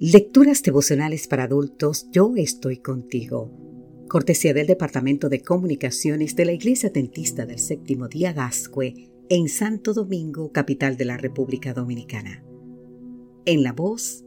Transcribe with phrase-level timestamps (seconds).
[0.00, 3.52] Lecturas devocionales para adultos, yo estoy contigo.
[4.08, 9.94] Cortesía del Departamento de Comunicaciones de la Iglesia Dentista del Séptimo Día Gascue en Santo
[9.94, 12.44] Domingo, capital de la República Dominicana.
[13.44, 14.24] En la voz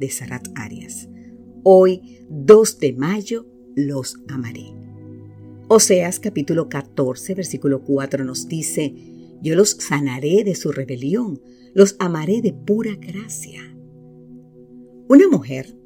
[0.00, 1.08] de Sarat Arias.
[1.62, 4.74] Hoy, 2 de mayo, los amaré.
[5.68, 8.92] Oseas capítulo 14, versículo 4 nos dice,
[9.40, 11.40] Yo los sanaré de su rebelión,
[11.74, 13.75] los amaré de pura gracia.
[15.08, 15.76] Una mujer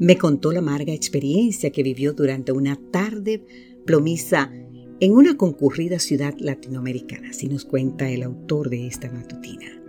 [0.00, 3.44] me contó la amarga experiencia que vivió durante una tarde
[3.84, 4.50] plomiza
[4.98, 9.80] en una concurrida ciudad latinoamericana, así nos cuenta el autor de esta matutina.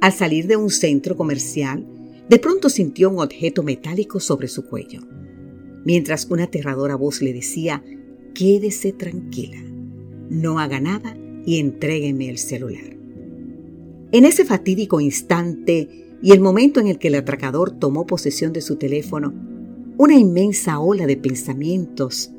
[0.00, 1.84] Al salir de un centro comercial,
[2.28, 5.00] de pronto sintió un objeto metálico sobre su cuello,
[5.84, 7.82] mientras una aterradora voz le decía,
[8.34, 9.60] quédese tranquila,
[10.28, 12.96] no haga nada y entrégueme el celular.
[14.12, 18.60] En ese fatídico instante y el momento en el que el atracador tomó posesión de
[18.60, 19.32] su teléfono,
[19.96, 22.30] una inmensa ola de pensamientos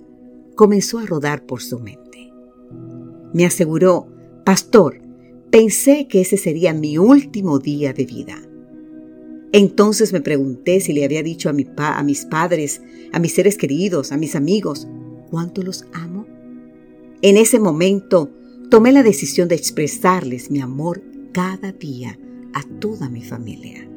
[0.55, 2.31] comenzó a rodar por su mente.
[3.33, 4.07] Me aseguró,
[4.45, 4.99] Pastor,
[5.49, 8.41] pensé que ese sería mi último día de vida.
[9.53, 13.57] Entonces me pregunté si le había dicho a, mi a mis padres, a mis seres
[13.57, 14.87] queridos, a mis amigos,
[15.29, 16.25] cuánto los amo.
[17.21, 18.31] En ese momento
[18.69, 22.17] tomé la decisión de expresarles mi amor cada día
[22.53, 23.87] a toda mi familia.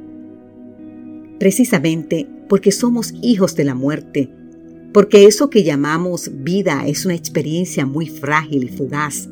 [1.38, 4.30] Precisamente porque somos hijos de la muerte,
[4.92, 9.28] porque eso que llamamos vida es una experiencia muy frágil y fugaz,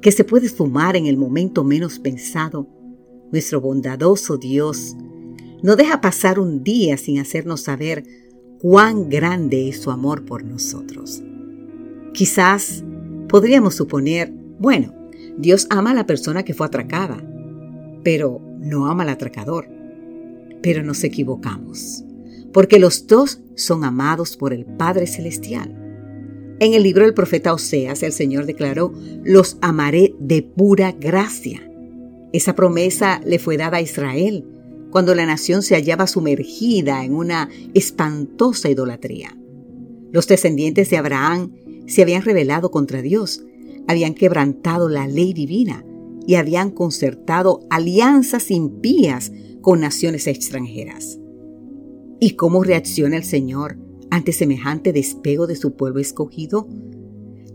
[0.00, 2.66] que se puede fumar en el momento menos pensado,
[3.30, 4.96] nuestro bondadoso Dios
[5.62, 8.02] no deja pasar un día sin hacernos saber
[8.58, 11.22] cuán grande es su amor por nosotros.
[12.12, 12.82] Quizás
[13.28, 14.94] podríamos suponer, bueno,
[15.38, 17.22] Dios ama a la persona que fue atracada,
[18.02, 19.68] pero no ama al atracador.
[20.62, 22.04] Pero nos equivocamos,
[22.52, 25.76] porque los dos son amados por el Padre Celestial.
[26.60, 28.92] En el libro del profeta Oseas, el Señor declaró,
[29.24, 31.66] los amaré de pura gracia.
[32.32, 34.44] Esa promesa le fue dada a Israel
[34.90, 39.36] cuando la nación se hallaba sumergida en una espantosa idolatría.
[40.12, 41.52] Los descendientes de Abraham
[41.86, 43.42] se habían rebelado contra Dios,
[43.88, 45.84] habían quebrantado la ley divina
[46.30, 49.32] y habían concertado alianzas impías
[49.62, 51.18] con naciones extranjeras.
[52.20, 53.76] ¿Y cómo reacciona el Señor
[54.12, 56.68] ante semejante despego de su pueblo escogido?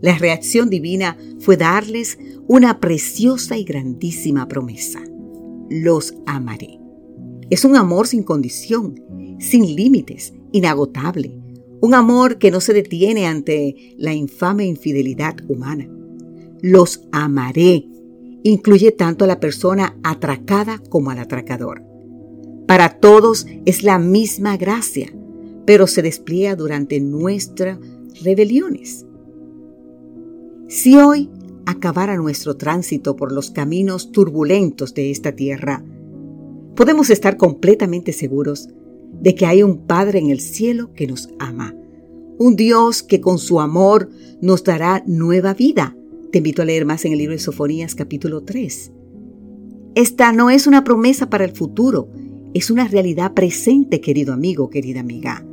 [0.02, 5.00] La reacción divina fue darles una preciosa y grandísima promesa.
[5.70, 6.78] Los amaré.
[7.48, 9.02] Es un amor sin condición,
[9.38, 11.40] sin límites, inagotable.
[11.80, 15.88] Un amor que no se detiene ante la infame infidelidad humana.
[16.60, 17.88] Los amaré
[18.50, 21.82] incluye tanto a la persona atracada como al atracador.
[22.68, 25.12] Para todos es la misma gracia,
[25.64, 27.78] pero se despliega durante nuestras
[28.22, 29.04] rebeliones.
[30.68, 31.28] Si hoy
[31.64, 35.84] acabara nuestro tránsito por los caminos turbulentos de esta tierra,
[36.76, 38.68] podemos estar completamente seguros
[39.20, 41.74] de que hay un Padre en el cielo que nos ama,
[42.38, 44.08] un Dios que con su amor
[44.40, 45.95] nos dará nueva vida
[46.36, 48.92] te invito a leer más en el libro de Sofonías capítulo 3.
[49.94, 52.10] Esta no es una promesa para el futuro,
[52.52, 55.46] es una realidad presente, querido amigo, querida amiga.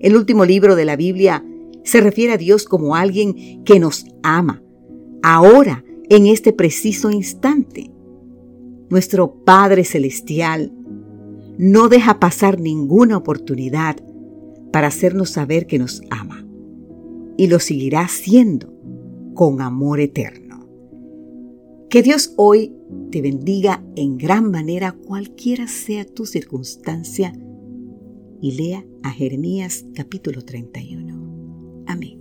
[0.00, 1.44] El último libro de la Biblia
[1.84, 4.64] se refiere a Dios como alguien que nos ama,
[5.22, 7.92] ahora, en este preciso instante.
[8.88, 10.72] Nuestro Padre Celestial
[11.56, 13.94] no deja pasar ninguna oportunidad
[14.72, 16.44] para hacernos saber que nos ama.
[17.36, 18.79] Y lo seguirá haciendo
[19.34, 20.68] con amor eterno.
[21.88, 22.76] Que Dios hoy
[23.10, 27.32] te bendiga en gran manera cualquiera sea tu circunstancia
[28.40, 31.84] y lea a Jeremías capítulo 31.
[31.86, 32.19] Amén.